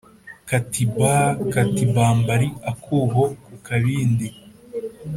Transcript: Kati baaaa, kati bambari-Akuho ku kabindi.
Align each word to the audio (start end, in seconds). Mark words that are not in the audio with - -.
Kati 0.49 0.83
baaaa, 0.95 1.35
kati 1.53 1.83
bambari-Akuho 1.95 3.23
ku 3.43 3.51
kabindi. 3.67 4.27